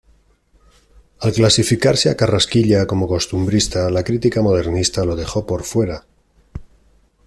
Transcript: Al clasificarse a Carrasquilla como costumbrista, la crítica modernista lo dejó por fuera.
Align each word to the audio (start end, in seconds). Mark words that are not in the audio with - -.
Al 1.27 1.31
clasificarse 1.31 2.09
a 2.09 2.17
Carrasquilla 2.17 2.87
como 2.87 3.07
costumbrista, 3.07 3.87
la 3.91 4.03
crítica 4.03 4.41
modernista 4.41 5.05
lo 5.05 5.15
dejó 5.15 5.45
por 5.45 5.61
fuera. 5.63 6.07